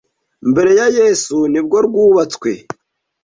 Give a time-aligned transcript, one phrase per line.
[0.51, 2.51] mbere ya Yesu nibwo rwubatswe